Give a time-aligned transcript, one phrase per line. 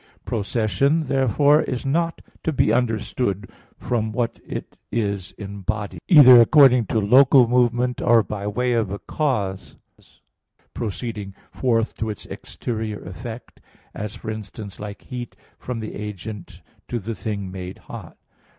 [0.25, 6.87] Procession, therefore, is not to be understood from what it is in bodies, either according
[6.87, 9.75] to local movement or by way of a cause
[10.73, 13.61] proceeding forth to its exterior effect,
[13.93, 18.17] as, for instance, like heat from the agent to the thing made hot.